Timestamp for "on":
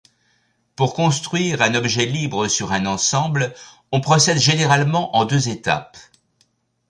3.91-4.01